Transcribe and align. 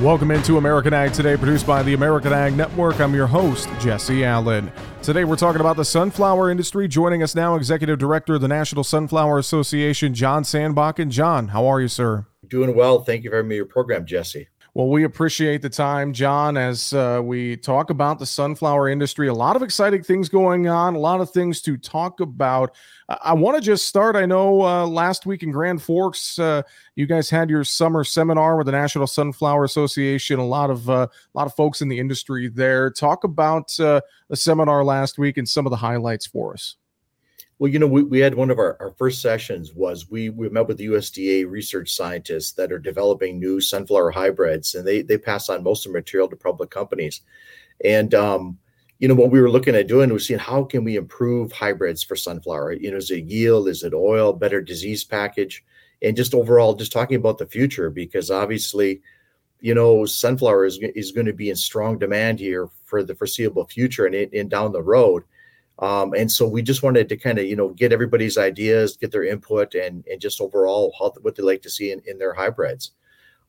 Welcome 0.00 0.32
into 0.32 0.58
American 0.58 0.92
Ag 0.92 1.12
Today, 1.12 1.36
produced 1.36 1.68
by 1.68 1.84
the 1.84 1.94
American 1.94 2.32
Ag 2.32 2.56
Network. 2.56 2.98
I'm 2.98 3.14
your 3.14 3.28
host, 3.28 3.68
Jesse 3.78 4.24
Allen. 4.24 4.72
Today 5.02 5.22
we're 5.22 5.36
talking 5.36 5.60
about 5.60 5.76
the 5.76 5.84
sunflower 5.84 6.50
industry. 6.50 6.88
Joining 6.88 7.22
us 7.22 7.36
now, 7.36 7.54
Executive 7.54 7.96
Director 7.96 8.34
of 8.34 8.40
the 8.40 8.48
National 8.48 8.82
Sunflower 8.82 9.38
Association, 9.38 10.12
John 10.12 10.42
Sandbakken. 10.42 10.98
And 10.98 11.12
John, 11.12 11.48
how 11.48 11.66
are 11.66 11.80
you, 11.80 11.86
sir? 11.86 12.26
Doing 12.48 12.74
well. 12.74 13.04
Thank 13.04 13.22
you 13.22 13.30
for 13.30 13.36
having 13.36 13.48
me 13.48 13.54
on 13.54 13.58
your 13.58 13.66
program, 13.66 14.04
Jesse. 14.04 14.48
Well, 14.74 14.88
we 14.88 15.04
appreciate 15.04 15.62
the 15.62 15.70
time, 15.70 16.12
John, 16.12 16.56
as 16.56 16.92
uh, 16.92 17.20
we 17.22 17.56
talk 17.56 17.90
about 17.90 18.18
the 18.18 18.26
sunflower 18.26 18.88
industry. 18.88 19.28
A 19.28 19.32
lot 19.32 19.54
of 19.54 19.62
exciting 19.62 20.02
things 20.02 20.28
going 20.28 20.66
on, 20.66 20.96
a 20.96 20.98
lot 20.98 21.20
of 21.20 21.30
things 21.30 21.62
to 21.62 21.76
talk 21.76 22.18
about. 22.18 22.74
I 23.08 23.34
want 23.34 23.56
to 23.56 23.60
just 23.60 23.86
start. 23.86 24.16
I 24.16 24.26
know 24.26 24.62
uh, 24.62 24.84
last 24.84 25.26
week 25.26 25.44
in 25.44 25.52
Grand 25.52 25.80
Forks, 25.80 26.40
uh, 26.40 26.62
you 26.96 27.06
guys 27.06 27.30
had 27.30 27.50
your 27.50 27.62
summer 27.62 28.02
seminar 28.02 28.56
with 28.56 28.66
the 28.66 28.72
National 28.72 29.06
Sunflower 29.06 29.62
Association. 29.62 30.40
A 30.40 30.46
lot 30.46 30.70
of 30.70 30.90
uh, 30.90 31.06
a 31.06 31.38
lot 31.38 31.46
of 31.46 31.54
folks 31.54 31.80
in 31.80 31.88
the 31.88 32.00
industry 32.00 32.48
there. 32.48 32.90
Talk 32.90 33.22
about 33.22 33.78
uh, 33.78 34.00
the 34.28 34.34
seminar 34.34 34.82
last 34.82 35.18
week 35.18 35.38
and 35.38 35.48
some 35.48 35.66
of 35.66 35.70
the 35.70 35.76
highlights 35.76 36.26
for 36.26 36.52
us. 36.52 36.74
Well, 37.64 37.72
you 37.72 37.78
know, 37.78 37.86
we, 37.86 38.02
we 38.02 38.18
had 38.18 38.34
one 38.34 38.50
of 38.50 38.58
our, 38.58 38.76
our 38.78 38.90
first 38.98 39.22
sessions 39.22 39.72
was 39.72 40.10
we 40.10 40.28
we 40.28 40.50
met 40.50 40.68
with 40.68 40.76
the 40.76 40.88
USDA 40.88 41.50
research 41.50 41.94
scientists 41.96 42.52
that 42.52 42.70
are 42.70 42.78
developing 42.78 43.40
new 43.40 43.58
sunflower 43.58 44.10
hybrids, 44.10 44.74
and 44.74 44.86
they 44.86 45.00
they 45.00 45.16
pass 45.16 45.48
on 45.48 45.62
most 45.62 45.86
of 45.86 45.92
the 45.92 45.98
material 45.98 46.28
to 46.28 46.36
public 46.36 46.68
companies. 46.68 47.22
And 47.82 48.12
um, 48.12 48.58
you 48.98 49.08
know, 49.08 49.14
what 49.14 49.30
we 49.30 49.40
were 49.40 49.48
looking 49.48 49.74
at 49.74 49.88
doing 49.88 50.12
was 50.12 50.26
seeing 50.26 50.38
how 50.38 50.64
can 50.64 50.84
we 50.84 50.96
improve 50.96 51.52
hybrids 51.52 52.02
for 52.02 52.16
sunflower. 52.16 52.74
You 52.74 52.90
know, 52.90 52.98
is 52.98 53.10
it 53.10 53.24
yield? 53.24 53.68
Is 53.68 53.82
it 53.82 53.94
oil? 53.94 54.34
Better 54.34 54.60
disease 54.60 55.02
package? 55.02 55.64
And 56.02 56.14
just 56.14 56.34
overall, 56.34 56.74
just 56.74 56.92
talking 56.92 57.16
about 57.16 57.38
the 57.38 57.46
future 57.46 57.88
because 57.88 58.30
obviously, 58.30 59.00
you 59.60 59.74
know, 59.74 60.04
sunflower 60.04 60.66
is, 60.66 60.80
is 60.94 61.12
going 61.12 61.28
to 61.28 61.32
be 61.32 61.48
in 61.48 61.56
strong 61.56 61.96
demand 61.98 62.40
here 62.40 62.68
for 62.84 63.02
the 63.02 63.14
foreseeable 63.14 63.64
future 63.64 64.04
and, 64.04 64.14
and 64.14 64.50
down 64.50 64.72
the 64.72 64.82
road. 64.82 65.24
Um, 65.80 66.14
and 66.14 66.30
so 66.30 66.46
we 66.46 66.62
just 66.62 66.82
wanted 66.82 67.08
to 67.08 67.16
kind 67.16 67.38
of, 67.38 67.46
you 67.46 67.56
know, 67.56 67.70
get 67.70 67.92
everybody's 67.92 68.38
ideas, 68.38 68.96
get 68.96 69.10
their 69.10 69.24
input, 69.24 69.74
and 69.74 70.04
and 70.06 70.20
just 70.20 70.40
overall 70.40 70.94
how, 70.98 71.12
what 71.22 71.34
they 71.34 71.42
like 71.42 71.62
to 71.62 71.70
see 71.70 71.90
in, 71.90 72.00
in 72.06 72.18
their 72.18 72.34
hybrids. 72.34 72.92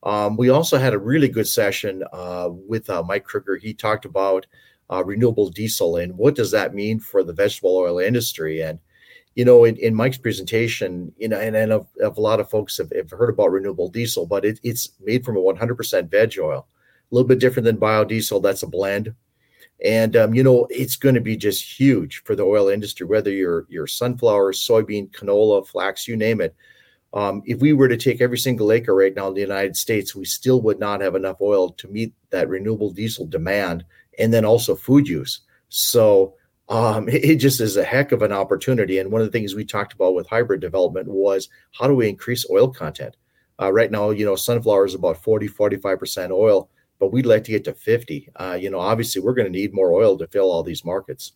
Um, 0.04 0.38
we 0.38 0.50
also 0.50 0.78
had 0.78 0.94
a 0.94 1.00
really 1.00 1.28
good 1.28 1.48
session 1.48 2.04
uh, 2.14 2.50
with 2.52 2.90
uh, 2.90 3.04
Mike 3.04 3.26
Krueger. 3.26 3.58
He 3.58 3.74
talked 3.74 4.06
about 4.06 4.46
uh, 4.92 5.04
renewable 5.04 5.50
diesel 5.50 5.98
and 5.98 6.16
what 6.16 6.36
does 6.36 6.52
that 6.52 6.76
mean 6.76 7.00
for 7.00 7.24
the 7.24 7.34
vegetable 7.34 7.76
oil 7.76 8.00
industry. 8.00 8.62
And 8.62 8.80
you 9.36 9.44
know, 9.44 9.66
in, 9.66 9.76
in 9.78 9.94
Mike's 9.94 10.18
presentation, 10.18 11.12
you 11.18 11.28
know, 11.28 11.40
and, 11.40 11.56
and 11.56 11.74
a, 11.74 11.86
a 12.02 12.10
lot 12.18 12.40
of 12.40 12.50
folks 12.50 12.78
have, 12.78 12.92
have, 12.96 13.12
heard 13.12 13.30
about 13.30 13.52
renewable 13.52 13.90
diesel, 13.90 14.26
but 14.26 14.46
it, 14.46 14.60
it's 14.64 14.92
made 15.02 15.26
from 15.26 15.36
a 15.36 15.42
100% 15.42 16.10
veg 16.10 16.40
oil, 16.40 16.68
a 17.12 17.16
little 17.16 17.28
bit 17.28 17.40
different 17.40 17.66
than 17.66 17.78
biodiesel. 17.78 18.42
That's 18.42 18.64
a 18.64 18.68
blend. 18.68 19.14
And 19.84 20.16
um, 20.16 20.34
you 20.34 20.44
know, 20.44 20.68
it's 20.70 20.96
going 20.96 21.16
to 21.16 21.22
be 21.22 21.36
just 21.36 21.80
huge 21.80 22.24
for 22.24 22.36
the 22.36 22.44
oil 22.44 22.70
industry, 22.70 23.06
whether 23.06 23.32
you're 23.32 23.66
you're 23.70 23.88
sunflower, 23.88 24.54
soybean, 24.54 25.12
canola, 25.12 25.66
flax, 25.68 26.08
you 26.08 26.16
name 26.16 26.42
it. 26.42 26.56
Um, 27.14 27.42
if 27.46 27.62
we 27.62 27.72
were 27.72 27.88
to 27.88 27.98
take 27.98 28.20
every 28.20 28.38
single 28.38 28.72
acre 28.72 28.94
right 28.94 29.16
now 29.16 29.28
in 29.30 29.34
the 29.34 29.42
United 29.42 29.78
States, 29.78 30.14
we 30.14 30.26
still 30.26 30.62
would 30.62 30.80
not 30.80 31.00
have 31.00 31.16
enough 31.16 31.40
oil 31.40 31.72
to 31.72 31.88
meet 31.88 32.14
that 32.30 32.50
renewable 32.50 32.92
diesel 32.92 33.26
demand 33.26 33.86
and 34.20 34.34
then 34.34 34.44
also 34.44 34.76
food 34.76 35.08
use. 35.08 35.42
So 35.70 36.36
um, 36.68 37.08
it 37.10 37.38
just 37.38 37.62
is 37.62 37.78
a 37.78 37.84
heck 37.84 38.12
of 38.12 38.22
an 38.22 38.34
opportunity. 38.34 39.00
And 39.00 39.12
one 39.12 39.22
of 39.22 39.28
the 39.28 39.32
things 39.32 39.56
we 39.56 39.64
talked 39.64 39.94
about 39.94 40.14
with 40.14 40.28
hybrid 40.28 40.60
development 40.60 41.08
was 41.08 41.48
how 41.74 41.88
do 41.88 41.96
we 41.96 42.10
increase 42.10 42.50
oil 42.50 42.68
content? 42.68 43.16
Uh, 43.62 43.72
right 43.72 43.92
now, 43.92 44.10
you 44.10 44.26
know, 44.26 44.36
sunflower 44.36 44.86
is 44.86 44.96
about 44.96 45.24
40, 45.24 45.48
45% 45.48 46.32
oil 46.32 46.70
but 47.00 47.12
we'd 47.12 47.26
like 47.26 47.44
to 47.46 47.52
get 47.52 47.64
to 47.66 47.74
50. 47.74 48.30
Uh, 48.36 48.58
you 48.60 48.70
know, 48.70 48.80
obviously, 48.80 49.22
we're 49.22 49.34
going 49.34 49.52
to 49.52 49.58
need 49.58 49.74
more 49.74 49.92
oil 49.94 50.18
to 50.18 50.28
fill 50.28 50.52
all 50.52 50.64
these 50.64 50.86
markets. 50.86 51.34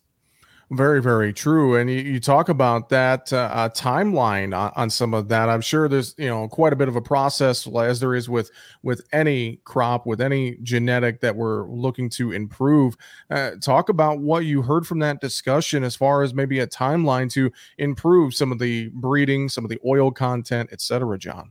Very, 0.72 1.02
very 1.02 1.32
true. 1.32 1.74
And 1.74 1.90
you, 1.90 1.96
you 1.96 2.20
talk 2.20 2.48
about 2.48 2.90
that 2.90 3.32
uh, 3.32 3.50
uh, 3.52 3.68
timeline 3.70 4.56
on, 4.56 4.70
on, 4.76 4.88
some 4.88 5.14
of 5.14 5.28
that. 5.28 5.48
I'm 5.48 5.62
sure 5.62 5.88
there's 5.88 6.14
you 6.16 6.28
know 6.28 6.46
quite 6.46 6.72
a 6.72 6.76
bit 6.76 6.86
of 6.86 6.94
a 6.94 7.00
process, 7.00 7.66
as 7.66 7.98
there 7.98 8.14
is 8.14 8.28
with 8.28 8.52
with 8.84 9.02
any 9.12 9.56
crop, 9.64 10.06
with 10.06 10.20
any 10.20 10.58
genetic 10.62 11.22
that 11.22 11.34
we're 11.34 11.68
looking 11.68 12.08
to 12.10 12.30
improve. 12.30 12.96
Uh, 13.30 13.52
talk 13.60 13.88
about 13.88 14.20
what 14.20 14.44
you 14.44 14.62
heard 14.62 14.86
from 14.86 15.00
that 15.00 15.20
discussion, 15.20 15.82
as 15.82 15.96
far 15.96 16.22
as 16.22 16.34
maybe 16.34 16.60
a 16.60 16.68
timeline 16.68 17.28
to 17.32 17.50
improve 17.78 18.32
some 18.32 18.52
of 18.52 18.60
the 18.60 18.90
breeding, 18.94 19.48
some 19.48 19.64
of 19.64 19.70
the 19.70 19.80
oil 19.84 20.12
content, 20.12 20.70
et 20.70 20.80
cetera, 20.80 21.18
John. 21.18 21.50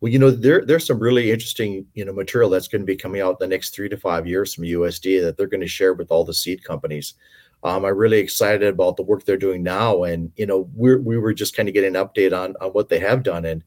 Well, 0.00 0.10
you 0.10 0.18
know, 0.18 0.30
there 0.30 0.64
there's 0.64 0.86
some 0.86 0.98
really 0.98 1.30
interesting, 1.30 1.86
you 1.94 2.04
know, 2.04 2.12
material 2.12 2.50
that's 2.50 2.68
going 2.68 2.80
to 2.82 2.86
be 2.86 2.96
coming 2.96 3.20
out 3.20 3.38
the 3.38 3.46
next 3.46 3.74
three 3.74 3.88
to 3.90 3.96
five 3.98 4.26
years 4.26 4.54
from 4.54 4.64
USDA 4.64 5.22
that 5.22 5.36
they're 5.36 5.46
going 5.46 5.60
to 5.60 5.66
share 5.66 5.92
with 5.92 6.10
all 6.10 6.24
the 6.24 6.34
seed 6.34 6.64
companies. 6.64 7.14
Um, 7.62 7.84
I'm 7.84 7.96
really 7.96 8.18
excited 8.18 8.62
about 8.62 8.96
the 8.96 9.02
work 9.02 9.24
they're 9.24 9.36
doing 9.36 9.62
now, 9.62 10.04
and 10.04 10.32
you 10.36 10.46
know, 10.46 10.70
we're 10.74 10.98
we 11.00 11.18
were 11.18 11.34
just 11.34 11.54
kind 11.54 11.68
of 11.68 11.74
getting 11.74 11.96
an 11.96 12.02
update 12.06 12.36
on 12.36 12.54
on 12.62 12.70
what 12.70 12.88
they 12.88 12.98
have 13.00 13.22
done, 13.22 13.44
and 13.44 13.62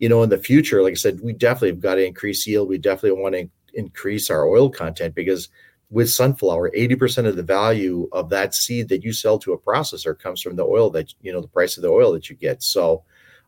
you 0.00 0.08
know, 0.08 0.22
in 0.24 0.30
the 0.30 0.38
future, 0.38 0.82
like 0.82 0.92
I 0.92 0.94
said, 0.94 1.20
we 1.20 1.32
definitely 1.32 1.70
have 1.70 1.80
got 1.80 1.96
to 1.96 2.06
increase 2.06 2.46
yield. 2.46 2.68
We 2.68 2.78
definitely 2.78 3.20
want 3.20 3.34
to 3.36 3.48
increase 3.74 4.30
our 4.30 4.46
oil 4.46 4.70
content 4.70 5.14
because 5.14 5.48
with 5.90 6.10
sunflower, 6.10 6.70
80% 6.76 7.26
of 7.26 7.36
the 7.36 7.42
value 7.42 8.08
of 8.12 8.28
that 8.30 8.54
seed 8.54 8.88
that 8.88 9.02
you 9.02 9.12
sell 9.12 9.38
to 9.38 9.52
a 9.52 9.58
processor 9.58 10.18
comes 10.18 10.42
from 10.42 10.56
the 10.56 10.64
oil 10.64 10.90
that 10.90 11.14
you 11.22 11.32
know 11.32 11.40
the 11.40 11.48
price 11.48 11.76
of 11.76 11.82
the 11.82 11.88
oil 11.88 12.12
that 12.12 12.28
you 12.28 12.34
get. 12.34 12.62
So 12.62 13.04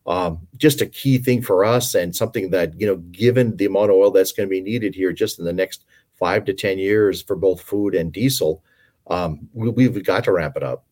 um, 0.06 0.46
just 0.56 0.80
a 0.80 0.86
key 0.86 1.18
thing 1.18 1.42
for 1.42 1.64
us 1.64 1.94
and 1.94 2.14
something 2.14 2.50
that 2.50 2.78
you 2.80 2.86
know 2.86 2.96
given 2.96 3.56
the 3.56 3.66
amount 3.66 3.90
of 3.90 3.96
oil 3.96 4.10
that's 4.10 4.32
going 4.32 4.48
to 4.48 4.50
be 4.50 4.60
needed 4.60 4.94
here 4.94 5.12
just 5.12 5.38
in 5.38 5.44
the 5.44 5.52
next 5.52 5.84
five 6.18 6.44
to 6.44 6.52
ten 6.52 6.78
years 6.78 7.22
for 7.22 7.36
both 7.36 7.60
food 7.60 7.94
and 7.94 8.12
diesel 8.12 8.62
um, 9.08 9.48
we, 9.52 9.84
have 9.84 10.04
got 10.04 10.24
to 10.24 10.32
ramp 10.32 10.56
it 10.56 10.62
up 10.62 10.84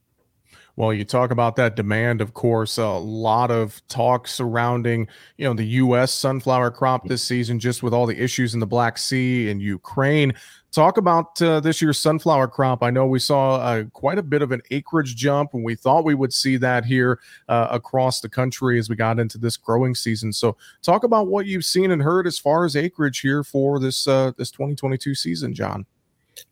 well, 0.78 0.94
you 0.94 1.04
talk 1.04 1.32
about 1.32 1.56
that 1.56 1.74
demand, 1.74 2.20
of 2.20 2.34
course, 2.34 2.78
a 2.78 2.86
lot 2.86 3.50
of 3.50 3.82
talk 3.88 4.28
surrounding, 4.28 5.08
you 5.36 5.44
know, 5.44 5.52
the 5.52 5.64
U.S. 5.64 6.12
sunflower 6.14 6.70
crop 6.70 7.08
this 7.08 7.20
season, 7.20 7.58
just 7.58 7.82
with 7.82 7.92
all 7.92 8.06
the 8.06 8.16
issues 8.16 8.54
in 8.54 8.60
the 8.60 8.66
Black 8.66 8.96
Sea 8.96 9.50
and 9.50 9.60
Ukraine. 9.60 10.32
Talk 10.70 10.96
about 10.96 11.42
uh, 11.42 11.58
this 11.58 11.82
year's 11.82 11.98
sunflower 11.98 12.46
crop. 12.46 12.84
I 12.84 12.90
know 12.90 13.06
we 13.06 13.18
saw 13.18 13.56
uh, 13.56 13.84
quite 13.92 14.18
a 14.18 14.22
bit 14.22 14.40
of 14.40 14.52
an 14.52 14.62
acreage 14.70 15.16
jump, 15.16 15.52
and 15.52 15.64
we 15.64 15.74
thought 15.74 16.04
we 16.04 16.14
would 16.14 16.32
see 16.32 16.56
that 16.58 16.84
here 16.84 17.18
uh, 17.48 17.66
across 17.72 18.20
the 18.20 18.28
country 18.28 18.78
as 18.78 18.88
we 18.88 18.94
got 18.94 19.18
into 19.18 19.36
this 19.36 19.56
growing 19.56 19.96
season. 19.96 20.32
So, 20.32 20.56
talk 20.82 21.02
about 21.02 21.26
what 21.26 21.46
you've 21.46 21.64
seen 21.64 21.90
and 21.90 22.00
heard 22.00 22.24
as 22.24 22.38
far 22.38 22.64
as 22.64 22.76
acreage 22.76 23.18
here 23.18 23.42
for 23.42 23.80
this 23.80 24.06
uh, 24.06 24.30
this 24.38 24.52
2022 24.52 25.16
season, 25.16 25.54
John. 25.54 25.86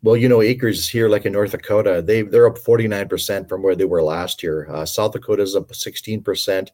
Well, 0.02 0.16
you 0.16 0.28
know, 0.28 0.42
acres 0.42 0.88
here, 0.88 1.08
like 1.08 1.26
in 1.26 1.32
North 1.32 1.52
Dakota, 1.52 2.02
they 2.04 2.22
they're 2.22 2.47
up 2.47 2.58
49% 2.58 3.48
from 3.48 3.62
where 3.62 3.74
they 3.74 3.84
were 3.84 4.02
last 4.02 4.42
year. 4.42 4.69
Uh, 4.70 4.84
South 4.84 5.12
Dakota 5.12 5.42
is 5.42 5.56
up 5.56 5.69
16%. 5.69 6.69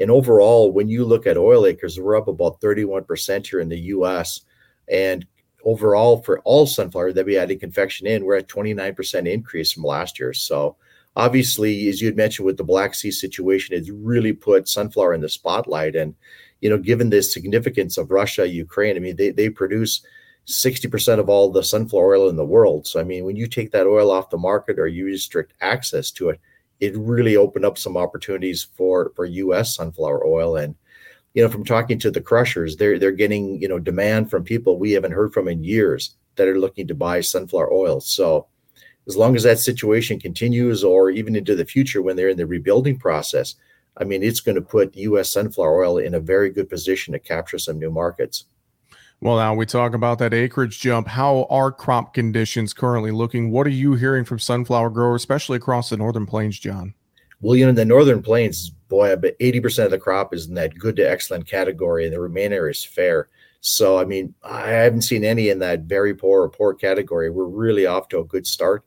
And 0.00 0.10
overall, 0.10 0.72
when 0.72 0.88
you 0.88 1.04
look 1.04 1.26
at 1.26 1.36
oil 1.36 1.66
acres, 1.66 1.98
we're 1.98 2.16
up 2.16 2.28
about 2.28 2.60
31% 2.60 3.46
here 3.46 3.60
in 3.60 3.68
the 3.68 3.80
U.S. 3.80 4.42
And 4.88 5.26
overall, 5.64 6.22
for 6.22 6.38
all 6.40 6.66
sunflower 6.66 7.14
that 7.14 7.26
we 7.26 7.36
in 7.36 7.58
confection 7.58 8.06
in, 8.06 8.24
we're 8.24 8.36
at 8.36 8.48
29% 8.48 9.28
increase 9.28 9.72
from 9.72 9.82
last 9.82 10.20
year. 10.20 10.32
So 10.32 10.76
obviously, 11.16 11.88
as 11.88 12.00
you 12.00 12.06
had 12.06 12.16
mentioned 12.16 12.46
with 12.46 12.56
the 12.56 12.64
Black 12.64 12.94
Sea 12.94 13.10
situation, 13.10 13.74
it's 13.74 13.90
really 13.90 14.32
put 14.32 14.68
sunflower 14.68 15.14
in 15.14 15.20
the 15.20 15.28
spotlight. 15.28 15.96
And, 15.96 16.14
you 16.60 16.70
know, 16.70 16.78
given 16.78 17.10
the 17.10 17.20
significance 17.20 17.98
of 17.98 18.12
Russia, 18.12 18.46
Ukraine, 18.46 18.96
I 18.96 19.00
mean, 19.00 19.16
they, 19.16 19.30
they 19.30 19.50
produce– 19.50 20.02
60% 20.48 21.18
of 21.18 21.28
all 21.28 21.52
the 21.52 21.62
sunflower 21.62 22.16
oil 22.16 22.28
in 22.30 22.36
the 22.36 22.44
world. 22.44 22.86
So, 22.86 22.98
I 22.98 23.04
mean, 23.04 23.24
when 23.24 23.36
you 23.36 23.46
take 23.46 23.70
that 23.72 23.86
oil 23.86 24.10
off 24.10 24.30
the 24.30 24.38
market 24.38 24.78
or 24.78 24.86
you 24.86 25.04
restrict 25.04 25.52
access 25.60 26.10
to 26.12 26.30
it, 26.30 26.40
it 26.80 26.96
really 26.96 27.36
opened 27.36 27.66
up 27.66 27.76
some 27.76 27.96
opportunities 27.96 28.62
for, 28.62 29.12
for 29.14 29.26
U.S. 29.26 29.74
sunflower 29.74 30.26
oil. 30.26 30.56
And, 30.56 30.74
you 31.34 31.42
know, 31.42 31.50
from 31.50 31.64
talking 31.64 31.98
to 31.98 32.10
the 32.10 32.22
crushers, 32.22 32.76
they're, 32.76 32.98
they're 32.98 33.12
getting, 33.12 33.60
you 33.60 33.68
know, 33.68 33.78
demand 33.78 34.30
from 34.30 34.42
people 34.42 34.78
we 34.78 34.92
haven't 34.92 35.12
heard 35.12 35.34
from 35.34 35.48
in 35.48 35.64
years 35.64 36.16
that 36.36 36.48
are 36.48 36.58
looking 36.58 36.88
to 36.88 36.94
buy 36.94 37.20
sunflower 37.20 37.72
oil. 37.72 38.00
So, 38.00 38.46
as 39.06 39.16
long 39.16 39.36
as 39.36 39.42
that 39.42 39.58
situation 39.58 40.20
continues 40.20 40.84
or 40.84 41.10
even 41.10 41.34
into 41.34 41.54
the 41.54 41.64
future 41.64 42.02
when 42.02 42.14
they're 42.16 42.28
in 42.28 42.36
the 42.36 42.46
rebuilding 42.46 42.98
process, 42.98 43.54
I 43.96 44.04
mean, 44.04 44.22
it's 44.22 44.40
going 44.40 44.54
to 44.54 44.62
put 44.62 44.96
U.S. 44.96 45.32
sunflower 45.32 45.82
oil 45.82 45.98
in 45.98 46.14
a 46.14 46.20
very 46.20 46.50
good 46.50 46.68
position 46.68 47.12
to 47.12 47.18
capture 47.18 47.58
some 47.58 47.78
new 47.78 47.90
markets. 47.90 48.44
Well, 49.20 49.36
now 49.36 49.52
we 49.52 49.66
talk 49.66 49.94
about 49.94 50.20
that 50.20 50.32
acreage 50.32 50.78
jump. 50.78 51.08
How 51.08 51.46
are 51.50 51.72
crop 51.72 52.14
conditions 52.14 52.72
currently 52.72 53.10
looking? 53.10 53.50
What 53.50 53.66
are 53.66 53.70
you 53.70 53.94
hearing 53.94 54.24
from 54.24 54.38
sunflower 54.38 54.90
growers, 54.90 55.22
especially 55.22 55.56
across 55.56 55.90
the 55.90 55.96
northern 55.96 56.24
plains, 56.24 56.58
John? 56.58 56.94
Well, 57.40 57.56
you 57.56 57.64
know, 57.64 57.70
in 57.70 57.74
the 57.74 57.84
northern 57.84 58.22
plains, 58.22 58.70
boy, 58.70 59.12
about 59.12 59.32
80% 59.40 59.84
of 59.84 59.90
the 59.90 59.98
crop 59.98 60.32
is 60.34 60.46
in 60.46 60.54
that 60.54 60.78
good 60.78 60.96
to 60.96 61.08
excellent 61.08 61.48
category, 61.48 62.04
and 62.04 62.12
the 62.12 62.20
remainder 62.20 62.68
is 62.68 62.84
fair. 62.84 63.28
So, 63.60 63.98
I 63.98 64.04
mean, 64.04 64.34
I 64.44 64.70
haven't 64.70 65.02
seen 65.02 65.24
any 65.24 65.48
in 65.48 65.58
that 65.60 65.82
very 65.82 66.14
poor 66.14 66.42
or 66.42 66.48
poor 66.48 66.72
category. 66.74 67.28
We're 67.28 67.44
really 67.44 67.86
off 67.86 68.08
to 68.10 68.20
a 68.20 68.24
good 68.24 68.46
start. 68.46 68.84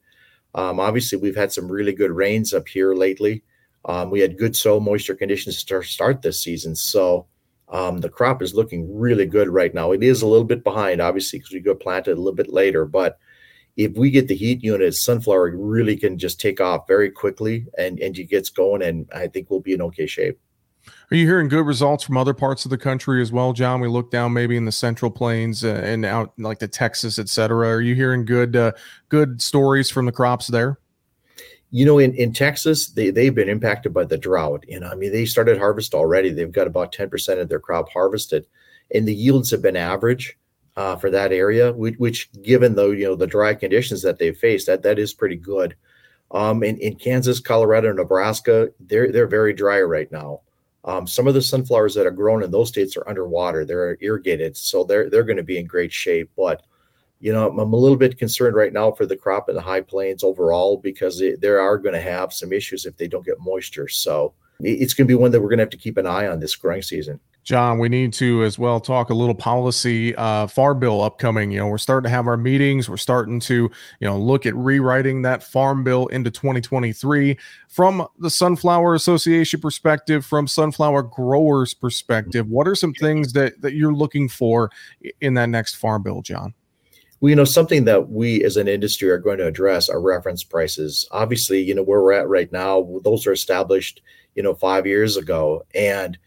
Um, 0.55 0.79
obviously, 0.79 1.17
we've 1.17 1.35
had 1.35 1.51
some 1.51 1.69
really 1.69 1.93
good 1.93 2.11
rains 2.11 2.53
up 2.53 2.67
here 2.69 2.93
lately. 2.93 3.43
Um, 3.83 4.09
we 4.09 4.21
had 4.21 4.37
good 4.37 4.55
soil 4.55 4.79
moisture 4.79 5.15
conditions 5.15 5.61
to 5.63 5.83
start 5.83 6.21
this 6.21 6.41
season. 6.41 6.75
So, 6.75 7.27
Um, 7.71 7.99
the 7.99 8.09
crop 8.09 8.41
is 8.41 8.53
looking 8.53 8.99
really 8.99 9.25
good 9.25 9.47
right 9.47 9.73
now. 9.73 9.93
It 9.93 10.03
is 10.03 10.21
a 10.21 10.27
little 10.27 10.45
bit 10.45 10.63
behind, 10.63 11.01
obviously, 11.01 11.39
because 11.39 11.53
we 11.53 11.61
got 11.61 11.79
planted 11.79 12.13
a 12.13 12.21
little 12.21 12.35
bit 12.35 12.51
later. 12.51 12.85
But 12.85 13.17
if 13.77 13.93
we 13.93 14.11
get 14.11 14.27
the 14.27 14.35
heat 14.35 14.61
units, 14.61 15.03
sunflower 15.03 15.55
really 15.55 15.95
can 15.95 16.17
just 16.17 16.41
take 16.41 16.59
off 16.59 16.85
very 16.87 17.09
quickly 17.09 17.65
and, 17.77 17.97
and 17.99 18.17
it 18.17 18.25
gets 18.25 18.49
going. 18.49 18.81
And 18.81 19.09
I 19.15 19.27
think 19.27 19.49
we'll 19.49 19.61
be 19.61 19.73
in 19.73 19.81
okay 19.83 20.05
shape. 20.05 20.37
Are 21.11 21.15
you 21.15 21.25
hearing 21.25 21.47
good 21.47 21.65
results 21.65 22.03
from 22.03 22.17
other 22.17 22.33
parts 22.33 22.65
of 22.65 22.71
the 22.71 22.77
country 22.77 23.21
as 23.21 23.31
well, 23.31 23.53
John? 23.53 23.81
We 23.81 23.87
look 23.87 24.11
down 24.11 24.33
maybe 24.33 24.57
in 24.57 24.65
the 24.65 24.71
Central 24.71 25.11
Plains 25.11 25.63
uh, 25.63 25.81
and 25.83 26.03
out 26.03 26.33
like 26.37 26.59
the 26.59 26.67
Texas, 26.67 27.19
et 27.19 27.29
cetera. 27.29 27.67
Are 27.69 27.81
you 27.81 27.95
hearing 27.95 28.25
good 28.25 28.55
uh, 28.55 28.71
good 29.09 29.41
stories 29.41 29.89
from 29.89 30.05
the 30.05 30.11
crops 30.11 30.47
there? 30.47 30.79
You 31.71 31.85
know, 31.85 31.99
in, 31.99 32.13
in 32.15 32.33
Texas, 32.33 32.89
they, 32.89 33.09
they've 33.09 33.33
been 33.33 33.49
impacted 33.49 33.93
by 33.93 34.03
the 34.03 34.17
drought. 34.17 34.65
You 34.67 34.79
know, 34.79 34.87
I 34.87 34.95
mean, 34.95 35.11
they 35.11 35.25
started 35.25 35.57
harvest 35.57 35.93
already. 35.93 36.29
They've 36.29 36.51
got 36.51 36.67
about 36.67 36.93
10% 36.93 37.39
of 37.39 37.49
their 37.49 37.59
crop 37.59 37.89
harvested, 37.89 38.45
and 38.93 39.07
the 39.07 39.15
yields 39.15 39.51
have 39.51 39.61
been 39.61 39.77
average 39.77 40.37
uh, 40.75 40.97
for 40.97 41.09
that 41.09 41.31
area, 41.31 41.71
which, 41.71 41.95
which, 41.97 42.29
given 42.43 42.75
the, 42.75 42.89
you 42.91 43.05
know, 43.05 43.15
the 43.15 43.27
dry 43.27 43.53
conditions 43.53 44.01
that 44.01 44.19
they've 44.19 44.37
faced, 44.37 44.67
that, 44.67 44.83
that 44.83 44.99
is 44.99 45.13
pretty 45.13 45.37
good. 45.37 45.75
Um, 46.31 46.63
in, 46.63 46.77
in 46.77 46.95
Kansas, 46.95 47.39
Colorado, 47.39 47.91
Nebraska, 47.91 48.69
they're, 48.79 49.11
they're 49.11 49.27
very 49.27 49.53
dry 49.53 49.81
right 49.81 50.11
now. 50.11 50.41
Um, 50.83 51.05
some 51.05 51.27
of 51.27 51.33
the 51.33 51.41
sunflowers 51.41 51.93
that 51.95 52.07
are 52.07 52.11
grown 52.11 52.43
in 52.43 52.51
those 52.51 52.69
states 52.69 52.97
are 52.97 53.07
underwater; 53.07 53.65
they're 53.65 53.97
irrigated, 54.01 54.57
so 54.57 54.83
they're 54.83 55.09
they're 55.09 55.23
going 55.23 55.37
to 55.37 55.43
be 55.43 55.59
in 55.59 55.67
great 55.67 55.91
shape. 55.91 56.31
But 56.35 56.63
you 57.21 57.31
know, 57.31 57.47
I'm, 57.47 57.59
a 57.59 57.77
little 57.77 57.97
bit 57.97 58.17
concerned 58.17 58.55
right 58.55 58.73
now 58.73 58.91
for 58.91 59.05
the 59.05 59.15
crop 59.15 59.47
in 59.47 59.55
the 59.55 59.61
high 59.61 59.81
plains 59.81 60.23
overall 60.23 60.77
because 60.77 61.19
they, 61.19 61.35
they 61.35 61.49
are 61.49 61.77
going 61.77 61.93
to 61.93 62.01
have 62.01 62.33
some 62.33 62.51
issues 62.51 62.85
if 62.85 62.97
they 62.97 63.07
don't 63.07 63.25
get 63.25 63.39
moisture. 63.39 63.87
So 63.87 64.33
it's 64.59 64.93
going 64.93 65.07
to 65.07 65.11
be 65.11 65.15
one 65.15 65.31
that 65.31 65.39
we're 65.39 65.49
going 65.49 65.59
to 65.59 65.63
have 65.63 65.69
to 65.69 65.77
keep 65.77 65.97
an 65.97 66.07
eye 66.07 66.27
on 66.27 66.39
this 66.39 66.55
growing 66.55 66.81
season. 66.81 67.19
John, 67.43 67.79
we 67.79 67.89
need 67.89 68.13
to 68.13 68.43
as 68.43 68.59
well 68.59 68.79
talk 68.79 69.09
a 69.09 69.15
little 69.15 69.33
policy 69.33 70.15
uh, 70.15 70.45
farm 70.45 70.79
bill 70.79 71.01
upcoming. 71.01 71.51
You 71.51 71.59
know, 71.59 71.67
we're 71.67 71.79
starting 71.79 72.03
to 72.03 72.09
have 72.11 72.27
our 72.27 72.37
meetings. 72.37 72.87
We're 72.87 72.97
starting 72.97 73.39
to, 73.41 73.55
you 73.55 74.07
know, 74.07 74.17
look 74.17 74.45
at 74.45 74.55
rewriting 74.55 75.23
that 75.23 75.43
farm 75.43 75.83
bill 75.83 76.05
into 76.07 76.29
2023 76.29 77.37
from 77.67 78.07
the 78.19 78.29
Sunflower 78.29 78.93
Association 78.93 79.59
perspective, 79.59 80.23
from 80.23 80.47
sunflower 80.47 81.03
growers 81.03 81.73
perspective. 81.73 82.47
What 82.47 82.67
are 82.67 82.75
some 82.75 82.93
things 82.93 83.33
that 83.33 83.59
that 83.61 83.73
you're 83.73 83.93
looking 83.93 84.29
for 84.29 84.69
in 85.19 85.33
that 85.33 85.49
next 85.49 85.75
farm 85.75 86.03
bill, 86.03 86.21
John? 86.21 86.53
Well, 87.21 87.29
you 87.29 87.35
know, 87.35 87.45
something 87.45 87.85
that 87.85 88.09
we 88.09 88.43
as 88.43 88.57
an 88.57 88.67
industry 88.67 89.09
are 89.09 89.19
going 89.19 89.37
to 89.37 89.47
address 89.47 89.89
are 89.89 90.01
reference 90.01 90.43
prices. 90.43 91.07
Obviously, 91.11 91.61
you 91.61 91.75
know, 91.75 91.83
where 91.83 92.01
we're 92.01 92.13
at 92.13 92.27
right 92.27 92.51
now, 92.51 92.99
those 93.03 93.27
are 93.27 93.31
established, 93.31 94.01
you 94.35 94.41
know, 94.41 94.55
five 94.55 94.87
years 94.87 95.17
ago, 95.17 95.63
and 95.75 96.17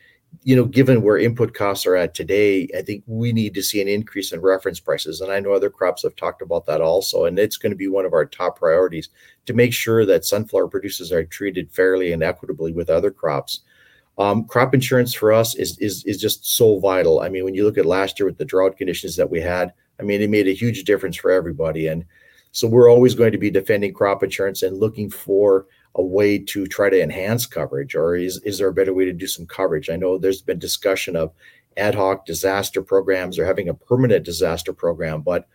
you 0.43 0.55
know, 0.57 0.65
given 0.65 1.03
where 1.03 1.17
input 1.17 1.55
costs 1.55 1.87
are 1.87 1.97
at 1.97 2.15
today, 2.15 2.69
I 2.77 2.83
think 2.83 3.05
we 3.07 3.33
need 3.33 3.55
to 3.55 3.63
see 3.63 3.81
an 3.81 3.89
increase 3.89 4.33
in 4.33 4.41
reference 4.41 4.81
prices. 4.81 5.21
And 5.21 5.33
I 5.33 5.41
know 5.41 5.53
other 5.53 5.71
crops 5.71 6.03
have 6.03 6.17
talked 6.17 6.43
about 6.43 6.67
that 6.67 6.81
also. 6.81 7.25
And 7.25 7.39
it's 7.39 7.57
going 7.57 7.71
to 7.71 7.77
be 7.77 7.89
one 7.89 8.05
of 8.05 8.13
our 8.13 8.27
top 8.27 8.59
priorities 8.59 9.09
to 9.47 9.55
make 9.55 9.73
sure 9.73 10.05
that 10.05 10.25
sunflower 10.25 10.69
producers 10.69 11.13
are 11.13 11.25
treated 11.25 11.71
fairly 11.71 12.13
and 12.13 12.23
equitably 12.23 12.73
with 12.73 12.91
other 12.91 13.11
crops. 13.11 13.61
Um, 14.19 14.45
crop 14.45 14.75
insurance 14.75 15.15
for 15.15 15.33
us 15.33 15.55
is, 15.55 15.79
is 15.79 16.05
is 16.05 16.21
just 16.21 16.45
so 16.45 16.79
vital. 16.79 17.21
I 17.21 17.29
mean, 17.29 17.45
when 17.45 17.55
you 17.55 17.65
look 17.65 17.79
at 17.79 17.87
last 17.87 18.19
year 18.19 18.27
with 18.27 18.39
the 18.39 18.45
drought 18.45 18.77
conditions 18.77 19.17
that 19.17 19.31
we 19.31 19.41
had, 19.41 19.73
I 20.01 20.03
mean, 20.03 20.21
it 20.21 20.31
made 20.31 20.49
a 20.49 20.55
huge 20.55 20.85
difference 20.85 21.17
for 21.17 21.31
everybody. 21.31 21.87
And 21.87 22.05
so 22.53 22.69
we're 22.69 22.91
always 22.91 23.15
going 23.15 23.33
to 23.33 23.39
be 23.39 23.51
defending 23.51 23.93
crop 23.93 24.23
insurance 24.23 24.63
and 24.63 24.79
looking 24.79 25.11
for 25.11 25.67
a 25.97 26.03
way 26.03 26.39
to 26.39 26.67
try 26.67 26.91
to 26.91 27.01
enhance 27.01 27.47
coverage 27.47 27.95
or 27.95 28.17
is, 28.17 28.41
is 28.43 28.59
there 28.59 28.69
a 28.69 28.73
better 28.73 28.93
way 28.93 29.05
to 29.05 29.13
do 29.13 29.27
some 29.27 29.47
coverage? 29.47 29.91
I 29.91 29.97
know 29.97 30.19
there's 30.19 30.43
been 30.43 30.59
discussion 30.59 31.17
of 31.17 31.33
ad 31.77 31.95
hoc 31.95 32.27
disaster 32.27 32.83
programs 32.83 33.39
or 33.39 33.45
having 33.45 33.69
a 33.69 33.75
permanent 33.75 34.25
disaster 34.25 34.73
program 34.73 35.21
but 35.23 35.49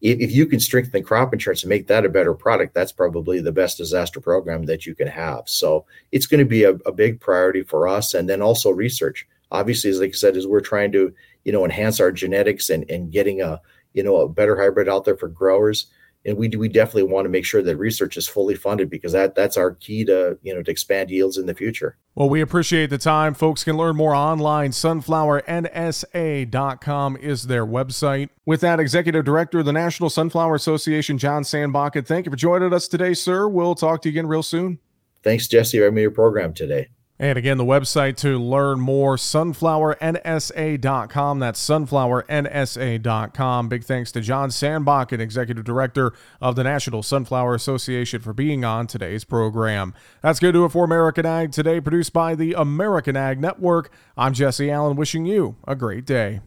if, 0.00 0.20
if 0.20 0.32
you 0.32 0.46
can 0.46 0.60
strengthen 0.60 1.02
crop 1.02 1.32
insurance 1.32 1.62
and 1.62 1.70
make 1.70 1.86
that 1.86 2.04
a 2.04 2.10
better 2.10 2.34
product 2.34 2.74
that's 2.74 2.92
probably 2.92 3.40
the 3.40 3.52
best 3.52 3.76
disaster 3.76 4.20
program 4.20 4.64
that 4.64 4.86
you 4.86 4.94
can 4.94 5.08
have. 5.08 5.42
So 5.46 5.86
it's 6.12 6.26
going 6.26 6.38
to 6.38 6.48
be 6.48 6.64
a, 6.64 6.74
a 6.86 6.92
big 6.92 7.20
priority 7.20 7.62
for 7.62 7.88
us 7.88 8.14
and 8.14 8.28
then 8.28 8.42
also 8.42 8.70
research. 8.70 9.26
Obviously 9.50 9.90
as 9.90 10.00
like 10.00 10.10
i 10.10 10.12
said 10.12 10.36
is 10.36 10.46
we're 10.46 10.60
trying 10.60 10.92
to 10.92 11.14
you 11.44 11.52
know 11.52 11.64
enhance 11.64 12.00
our 12.00 12.10
genetics 12.10 12.68
and, 12.68 12.88
and 12.90 13.12
getting 13.12 13.40
a 13.40 13.60
you 13.96 14.04
know 14.04 14.18
a 14.18 14.28
better 14.28 14.56
hybrid 14.56 14.88
out 14.88 15.04
there 15.04 15.16
for 15.16 15.28
growers 15.28 15.88
and 16.26 16.36
we 16.36 16.48
do, 16.48 16.58
we 16.58 16.68
definitely 16.68 17.04
want 17.04 17.24
to 17.24 17.28
make 17.28 17.44
sure 17.44 17.62
that 17.62 17.76
research 17.76 18.16
is 18.16 18.26
fully 18.26 18.56
funded 18.56 18.90
because 18.90 19.12
that 19.12 19.36
that's 19.36 19.56
our 19.56 19.76
key 19.76 20.04
to 20.06 20.36
you 20.42 20.52
know 20.52 20.60
to 20.62 20.70
expand 20.70 21.10
yields 21.10 21.38
in 21.38 21.46
the 21.46 21.54
future. 21.54 21.96
Well, 22.16 22.28
we 22.28 22.40
appreciate 22.40 22.90
the 22.90 22.98
time. 22.98 23.32
Folks 23.34 23.62
can 23.62 23.76
learn 23.76 23.94
more 23.96 24.12
online. 24.14 24.72
SunflowerNSA.com 24.72 27.16
is 27.18 27.44
their 27.44 27.64
website. 27.64 28.30
With 28.44 28.60
that, 28.62 28.80
Executive 28.80 29.24
Director 29.24 29.60
of 29.60 29.66
the 29.66 29.72
National 29.72 30.10
Sunflower 30.10 30.56
Association, 30.56 31.16
John 31.18 31.44
Sandbakken, 31.44 32.04
thank 32.06 32.26
you 32.26 32.30
for 32.30 32.36
joining 32.36 32.72
us 32.72 32.88
today, 32.88 33.14
sir. 33.14 33.46
We'll 33.48 33.76
talk 33.76 34.02
to 34.02 34.08
you 34.08 34.14
again 34.14 34.26
real 34.26 34.42
soon. 34.42 34.80
Thanks, 35.22 35.46
Jesse, 35.46 35.78
for 35.78 35.84
having 35.84 35.94
me 35.94 36.02
your 36.02 36.10
program 36.10 36.52
today. 36.54 36.88
And 37.18 37.38
again, 37.38 37.56
the 37.56 37.64
website 37.64 38.18
to 38.18 38.38
learn 38.38 38.78
more, 38.78 39.16
sunflowernsa.com. 39.16 41.38
That's 41.38 41.68
sunflowernsa.com. 41.68 43.68
Big 43.68 43.84
thanks 43.84 44.12
to 44.12 44.20
John 44.20 44.50
Sandbach, 44.50 44.86
Sandbakken, 44.86 45.20
Executive 45.20 45.64
Director 45.64 46.12
of 46.40 46.56
the 46.56 46.64
National 46.64 47.02
Sunflower 47.02 47.54
Association, 47.54 48.20
for 48.20 48.32
being 48.32 48.64
on 48.64 48.86
today's 48.86 49.24
program. 49.24 49.94
That's 50.22 50.40
going 50.40 50.52
to 50.52 50.58
do 50.58 50.64
it 50.64 50.72
for 50.72 50.84
American 50.84 51.26
Ag 51.26 51.52
today, 51.52 51.80
produced 51.80 52.12
by 52.12 52.34
the 52.34 52.54
American 52.54 53.16
Ag 53.16 53.40
Network. 53.40 53.90
I'm 54.16 54.34
Jesse 54.34 54.70
Allen, 54.70 54.96
wishing 54.96 55.26
you 55.26 55.56
a 55.66 55.74
great 55.74 56.04
day. 56.04 56.40